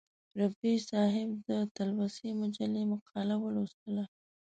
رفیع 0.39 0.77
صاحب 0.89 1.29
د 1.47 1.49
تلوسې 1.75 2.29
مجلې 2.41 2.83
مقاله 2.93 3.35
ولوستله. 3.39 4.03